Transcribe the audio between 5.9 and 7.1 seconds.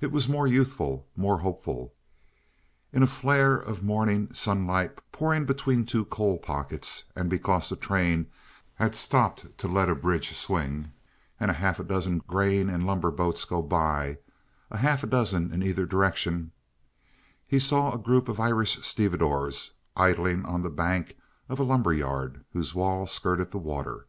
coal pockets,